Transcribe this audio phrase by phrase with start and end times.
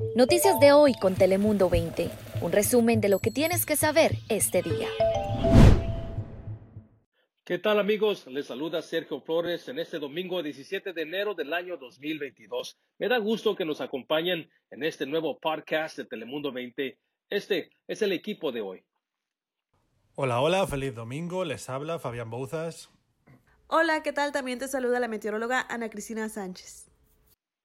[0.00, 2.10] Noticias de hoy con Telemundo 20.
[2.40, 4.88] Un resumen de lo que tienes que saber este día.
[7.44, 8.26] ¿Qué tal amigos?
[8.26, 12.78] Les saluda Sergio Flores en este domingo 17 de enero del año 2022.
[12.98, 16.98] Me da gusto que nos acompañen en este nuevo podcast de Telemundo 20.
[17.28, 18.84] Este es el equipo de hoy.
[20.14, 21.44] Hola, hola, feliz domingo.
[21.44, 22.90] Les habla Fabián Bouzas.
[23.66, 24.32] Hola, ¿qué tal?
[24.32, 26.90] También te saluda la meteoróloga Ana Cristina Sánchez.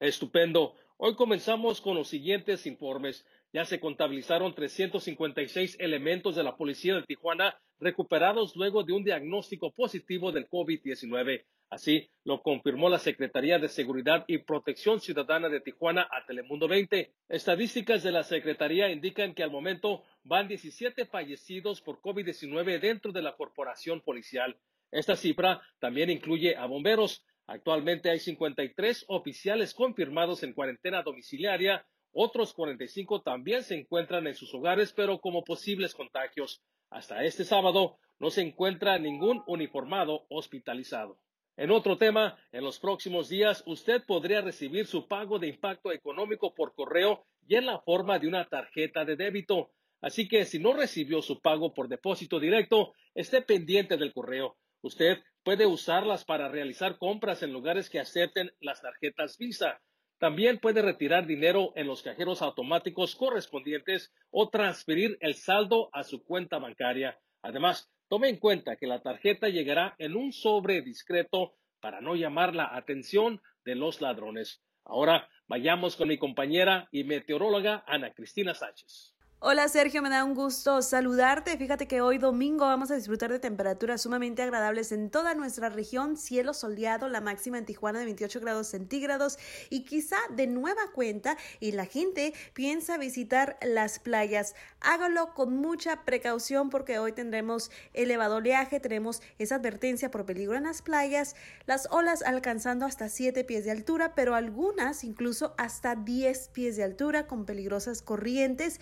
[0.00, 0.74] Estupendo.
[0.98, 3.26] Hoy comenzamos con los siguientes informes.
[3.52, 9.72] Ya se contabilizaron 356 elementos de la policía de Tijuana recuperados luego de un diagnóstico
[9.72, 11.44] positivo del COVID-19.
[11.70, 17.12] Así lo confirmó la Secretaría de Seguridad y Protección Ciudadana de Tijuana a Telemundo 20.
[17.28, 23.22] Estadísticas de la Secretaría indican que al momento van 17 fallecidos por COVID-19 dentro de
[23.22, 24.56] la corporación policial.
[24.90, 27.24] Esta cifra también incluye a bomberos.
[27.46, 31.86] Actualmente hay 53 oficiales confirmados en cuarentena domiciliaria.
[32.12, 36.62] Otros 45 también se encuentran en sus hogares, pero como posibles contagios.
[36.90, 41.18] Hasta este sábado no se encuentra ningún uniformado hospitalizado.
[41.56, 46.54] En otro tema, en los próximos días usted podría recibir su pago de impacto económico
[46.54, 49.70] por correo y en la forma de una tarjeta de débito.
[50.00, 54.56] Así que si no recibió su pago por depósito directo, esté pendiente del correo.
[54.80, 59.80] Usted puede usarlas para realizar compras en lugares que acepten las tarjetas Visa.
[60.18, 66.22] También puede retirar dinero en los cajeros automáticos correspondientes o transferir el saldo a su
[66.22, 67.18] cuenta bancaria.
[67.42, 72.54] Además, tome en cuenta que la tarjeta llegará en un sobre discreto para no llamar
[72.54, 74.62] la atención de los ladrones.
[74.84, 79.14] Ahora vayamos con mi compañera y meteoróloga Ana Cristina Sánchez.
[79.44, 81.56] Hola Sergio, me da un gusto saludarte.
[81.56, 86.16] Fíjate que hoy domingo vamos a disfrutar de temperaturas sumamente agradables en toda nuestra región,
[86.16, 91.36] cielo soleado, la máxima en Tijuana de 28 grados centígrados y quizá de nueva cuenta
[91.58, 94.54] y la gente piensa visitar las playas.
[94.80, 100.62] Hágalo con mucha precaución porque hoy tendremos elevado oleaje, tenemos esa advertencia por peligro en
[100.62, 101.34] las playas,
[101.66, 106.84] las olas alcanzando hasta 7 pies de altura, pero algunas incluso hasta 10 pies de
[106.84, 108.78] altura con peligrosas corrientes.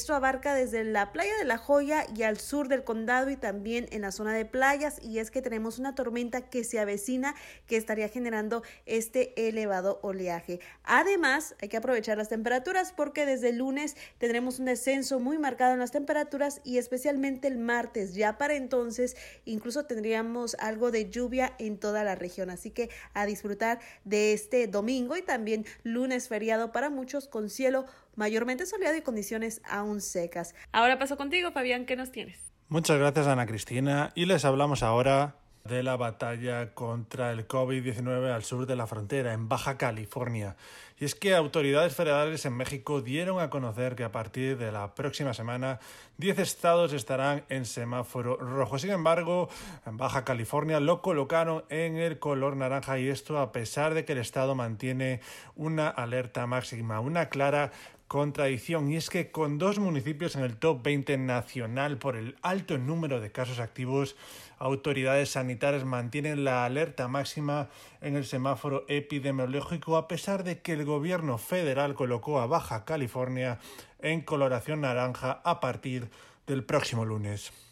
[0.00, 3.86] Esto abarca desde la playa de La Joya y al sur del condado y también
[3.90, 7.34] en la zona de playas y es que tenemos una tormenta que se avecina
[7.66, 10.58] que estaría generando este elevado oleaje.
[10.84, 15.74] Además, hay que aprovechar las temperaturas porque desde el lunes tendremos un descenso muy marcado
[15.74, 18.14] en las temperaturas y especialmente el martes.
[18.14, 22.48] Ya para entonces incluso tendríamos algo de lluvia en toda la región.
[22.48, 27.84] Así que a disfrutar de este domingo y también lunes feriado para muchos con cielo
[28.20, 30.54] mayormente soleado y condiciones aún secas.
[30.70, 32.38] Ahora paso contigo, Fabián, ¿qué nos tienes?
[32.68, 34.12] Muchas gracias, Ana Cristina.
[34.14, 35.34] Y les hablamos ahora
[35.64, 40.56] de la batalla contra el COVID-19 al sur de la frontera, en Baja California.
[40.98, 44.94] Y es que autoridades federales en México dieron a conocer que a partir de la
[44.94, 45.80] próxima semana
[46.18, 48.78] 10 estados estarán en semáforo rojo.
[48.78, 49.48] Sin embargo,
[49.86, 54.12] en Baja California lo colocaron en el color naranja y esto a pesar de que
[54.12, 55.20] el estado mantiene
[55.56, 57.72] una alerta máxima, una clara
[58.10, 62.76] contradicción y es que con dos municipios en el top 20 nacional por el alto
[62.76, 64.16] número de casos activos,
[64.58, 67.68] autoridades sanitarias mantienen la alerta máxima
[68.00, 73.60] en el semáforo epidemiológico a pesar de que el gobierno federal colocó a Baja California
[74.00, 76.10] en coloración naranja a partir
[76.48, 77.69] del próximo lunes.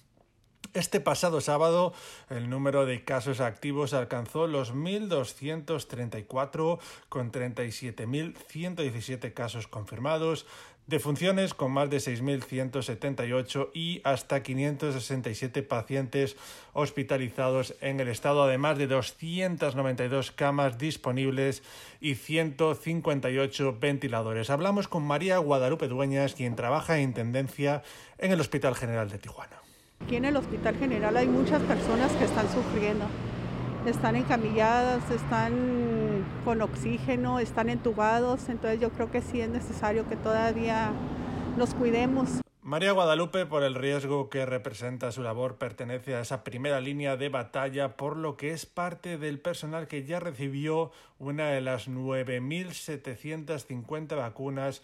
[0.78, 1.92] Este pasado sábado
[2.30, 6.78] el número de casos activos alcanzó los 1.234
[7.08, 10.46] con 37.117 casos confirmados,
[10.86, 16.36] defunciones con más de 6.178 y hasta 567 pacientes
[16.74, 21.64] hospitalizados en el estado, además de 292 camas disponibles
[22.00, 24.48] y 158 ventiladores.
[24.48, 27.82] Hablamos con María Guadalupe Dueñas, quien trabaja en Intendencia
[28.18, 29.58] en el Hospital General de Tijuana.
[30.08, 33.04] Aquí en el Hospital General hay muchas personas que están sufriendo.
[33.84, 40.16] Están encamilladas, están con oxígeno, están entubados, entonces yo creo que sí es necesario que
[40.16, 40.92] todavía
[41.58, 42.40] nos cuidemos.
[42.62, 47.28] María Guadalupe, por el riesgo que representa su labor, pertenece a esa primera línea de
[47.28, 54.16] batalla, por lo que es parte del personal que ya recibió una de las 9.750
[54.16, 54.80] vacunas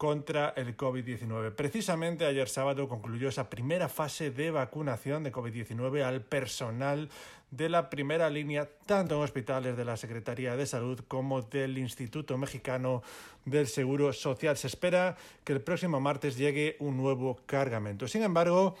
[0.00, 1.54] contra el COVID-19.
[1.54, 7.10] Precisamente ayer sábado concluyó esa primera fase de vacunación de COVID-19 al personal
[7.50, 12.38] de la primera línea, tanto en hospitales de la Secretaría de Salud como del Instituto
[12.38, 13.02] Mexicano
[13.44, 14.56] del Seguro Social.
[14.56, 18.08] Se espera que el próximo martes llegue un nuevo cargamento.
[18.08, 18.76] Sin embargo,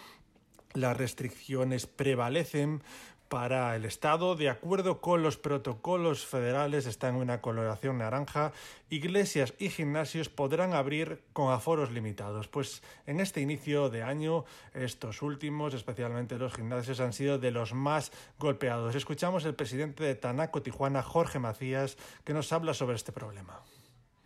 [0.72, 2.82] las restricciones prevalecen
[3.30, 4.34] para el Estado.
[4.34, 8.52] De acuerdo con los protocolos federales, están en una coloración naranja.
[8.90, 12.48] Iglesias y gimnasios podrán abrir con aforos limitados.
[12.48, 14.44] Pues en este inicio de año,
[14.74, 18.96] estos últimos, especialmente los gimnasios, han sido de los más golpeados.
[18.96, 23.62] Escuchamos el presidente de Tanaco Tijuana, Jorge Macías, que nos habla sobre este problema.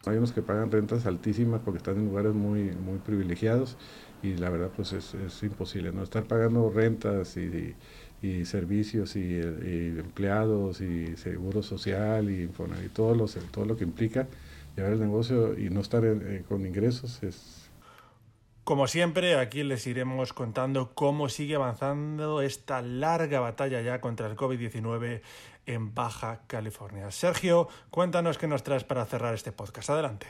[0.06, 3.76] Hay unos que pagan rentas altísimas porque están en lugares muy, muy privilegiados
[4.22, 6.02] y la verdad pues es, imposible, ¿no?
[6.02, 7.74] Estar pagando rentas y
[8.44, 14.26] servicios y, empleados y seguro social y, y todo, lo, todo lo que implica
[14.76, 17.70] llevar el negocio y no estar eh, con ingresos es...
[18.64, 24.36] Como siempre, aquí les iremos contando cómo sigue avanzando esta larga batalla ya contra el
[24.36, 25.20] COVID-19
[25.66, 27.10] en Baja California.
[27.10, 29.90] Sergio, cuéntanos qué nos traes para cerrar este podcast.
[29.90, 30.28] Adelante.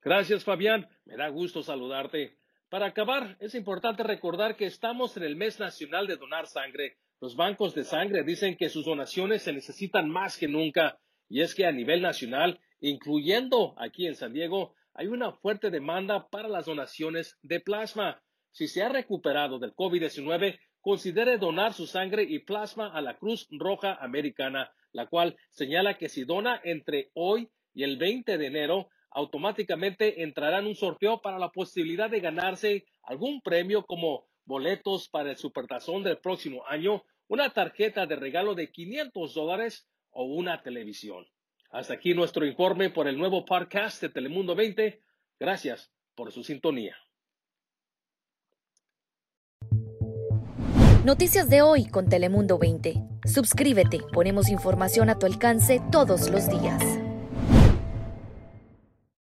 [0.00, 0.88] Gracias, Fabián.
[1.06, 2.38] Me da gusto saludarte.
[2.74, 6.96] Para acabar, es importante recordar que estamos en el mes nacional de donar sangre.
[7.20, 10.98] Los bancos de sangre dicen que sus donaciones se necesitan más que nunca.
[11.28, 16.28] Y es que a nivel nacional, incluyendo aquí en San Diego, hay una fuerte demanda
[16.28, 18.20] para las donaciones de plasma.
[18.50, 23.46] Si se ha recuperado del COVID-19, considere donar su sangre y plasma a la Cruz
[23.52, 28.88] Roja Americana, la cual señala que si dona entre hoy y el 20 de enero,
[29.14, 35.30] automáticamente entrará en un sorteo para la posibilidad de ganarse algún premio como boletos para
[35.30, 41.26] el Supertazón del próximo año, una tarjeta de regalo de 500 dólares o una televisión.
[41.70, 45.00] Hasta aquí nuestro informe por el nuevo podcast de Telemundo 20.
[45.40, 46.96] Gracias por su sintonía.
[51.04, 52.94] Noticias de hoy con Telemundo 20.
[53.26, 57.03] Suscríbete, ponemos información a tu alcance todos los días.